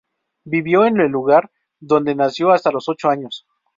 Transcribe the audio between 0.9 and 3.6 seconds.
el lugar donde nació hasta los ocho años.